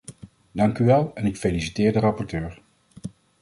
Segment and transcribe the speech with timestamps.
[0.55, 2.61] Dankuwel, en ik feliciteer de rapporteur.